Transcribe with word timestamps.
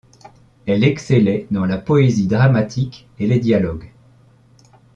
Elle 0.65 0.83
excellait 0.83 1.45
dans 1.51 1.65
la 1.65 1.77
poésie 1.77 2.25
dramatique 2.25 3.07
et 3.19 3.27
les 3.27 3.37
dialogues. 3.37 3.91